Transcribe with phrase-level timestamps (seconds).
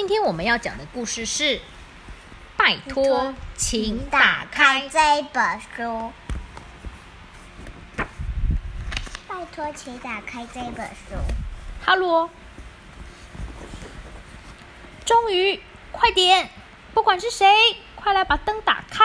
[0.00, 1.60] 今天我们要讲的故事是：
[2.56, 4.88] 拜托，请打开。
[4.88, 6.10] 这本书。
[9.28, 11.16] 拜托，请打开这本书。
[11.84, 12.30] 哈喽，
[15.04, 16.48] 终于，快点！
[16.94, 19.04] 不管是谁，快来把灯打开。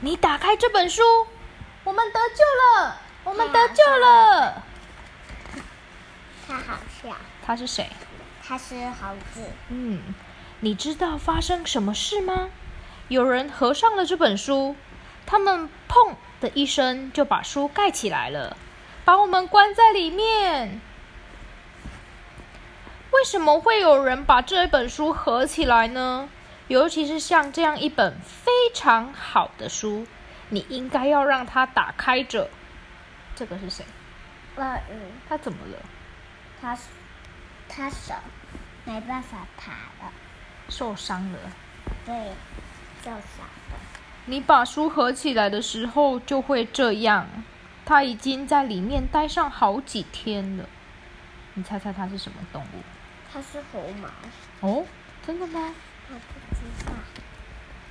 [0.00, 1.02] 你打开这本书，
[1.84, 2.96] 我们得救了！
[3.24, 4.62] 我们得救了！
[6.48, 7.14] 他好笑。
[7.44, 7.86] 他是谁？
[8.52, 9.40] 他是猴子。
[9.70, 10.02] 嗯，
[10.60, 12.50] 你知道发生什么事吗？
[13.08, 14.76] 有人合上了这本书，
[15.24, 18.54] 他们砰的一声就把书盖起来了，
[19.06, 20.82] 把我们关在里面。
[23.12, 26.28] 为什么会有人把这本书合起来呢？
[26.68, 30.06] 尤其是像这样一本非常好的书，
[30.50, 32.50] 你应该要让它打开着。
[33.34, 33.82] 这个是谁？
[34.56, 35.10] 鳄鱼。
[35.26, 35.78] 他怎么了？
[36.60, 36.76] 他，
[37.74, 38.12] 他手
[38.84, 39.72] 没办法爬
[40.04, 40.12] 了，
[40.68, 41.38] 受伤了。
[42.04, 42.14] 对，
[43.02, 43.78] 受伤了。
[44.26, 47.26] 你把书合起来的时候就会这样。
[47.84, 50.64] 它已经在里面待上好几天了。
[51.54, 52.82] 你猜猜它是什么动物？
[53.32, 54.68] 它是猴毛。
[54.68, 54.84] 哦，
[55.26, 55.74] 真的吗？
[56.10, 56.92] 我不知道。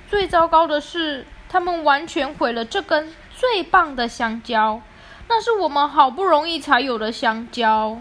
[0.08, 4.80] 最糟糕的是，他们完全毁了这根最棒的香蕉，
[5.28, 8.00] 那是我们好不容易才有的香蕉。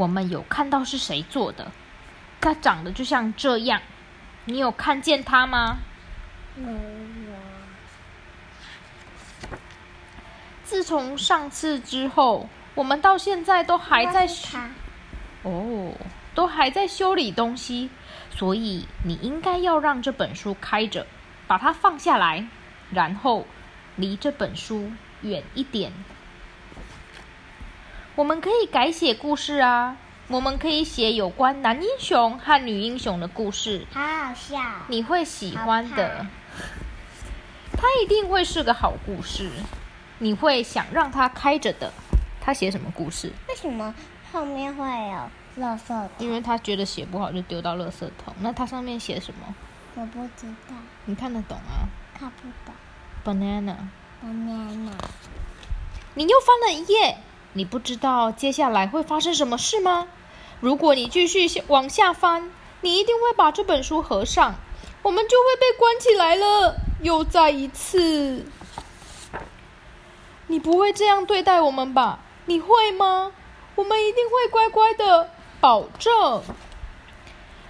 [0.00, 1.70] 我们有看到是谁做的？
[2.40, 3.82] 它长得就像这样。
[4.46, 5.76] 你有看见它吗？
[6.56, 6.78] 没有。
[10.64, 14.58] 自从上次之后，我们到现在都还在修。
[15.42, 15.92] 哦。
[16.34, 17.90] 都还在修理东西，
[18.30, 21.06] 所以你应该要让这本书开着，
[21.46, 22.46] 把它放下来，
[22.90, 23.44] 然后
[23.96, 25.92] 离这本书远一点。
[28.16, 29.96] 我们可以改写故事啊，
[30.28, 34.58] 我们可以写有关男英雄和女英雄的故事，好好笑，
[34.88, 36.26] 你会喜欢的。
[37.72, 39.50] 它一定会是个好故事，
[40.18, 41.92] 你会想让它开着的。
[42.40, 43.32] 他写什么故事？
[43.48, 43.94] 为什么
[44.32, 45.62] 后面会有？
[45.62, 48.34] 垃圾桶，因为他觉得写不好就丢到垃圾桶。
[48.40, 49.54] 那它上面写什么？
[49.96, 50.76] 我不知道。
[51.06, 51.90] 你看得懂啊？
[52.14, 52.74] 看不懂。
[53.24, 53.76] Banana。
[54.22, 54.92] Banana。
[56.14, 57.18] 你又翻了一页，
[57.52, 60.08] 你不知道接下来会发生什么事吗？
[60.60, 62.50] 如果你继续往下翻，
[62.80, 64.54] 你一定会把这本书合上，
[65.02, 66.76] 我们就会被关起来了。
[67.02, 68.44] 又再一次，
[70.46, 72.20] 你不会这样对待我们吧？
[72.46, 73.32] 你会吗？
[73.74, 75.30] 我们一定会乖乖的。
[75.60, 76.42] 保证，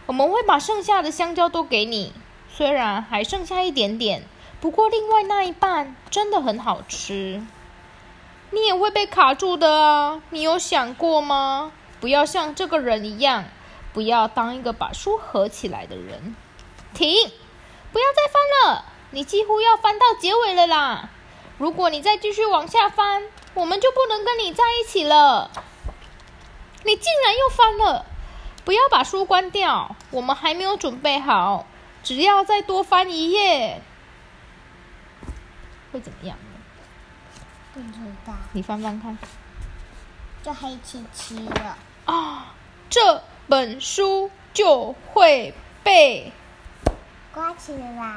[0.06, 2.12] 我们会把剩下的香蕉都给你。
[2.52, 4.24] 虽然还剩下一点点，
[4.60, 7.42] 不过另外那一半真的很好吃。
[8.50, 10.22] 你也会被卡住的啊！
[10.30, 11.72] 你有想过吗？
[12.00, 13.44] 不要像这个人一样，
[13.92, 16.34] 不要当一个把书合起来的人。
[16.92, 17.30] 停！
[17.92, 21.10] 不要再翻了，你几乎要翻到结尾了啦！
[21.58, 23.24] 如果你再继续往下翻，
[23.54, 25.50] 我们就不能跟你在一起了。
[26.84, 28.06] 你竟然又翻了！
[28.64, 31.66] 不要把书关掉，我们还没有准备好。
[32.02, 33.82] 只要再多翻一页，
[35.92, 36.36] 会怎么样？
[37.72, 38.34] 不知道。
[38.52, 39.16] 你翻翻看。
[40.42, 41.76] 就黑漆漆的。
[42.06, 42.54] 啊！
[42.88, 45.54] 这本书就会
[45.84, 46.32] 被
[47.32, 48.14] 关起来，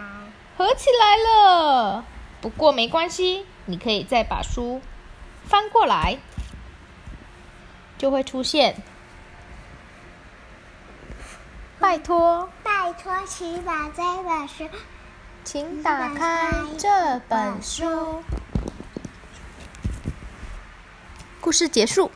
[0.58, 2.04] 合起来了。
[2.42, 4.82] 不过没关系，你可以再把书
[5.46, 6.18] 翻过来。
[8.00, 8.76] 就会出现。
[11.80, 14.68] 拜托，拜托，请把这本书，
[15.44, 18.24] 请打开这本书。
[21.44, 22.10] 故事结束。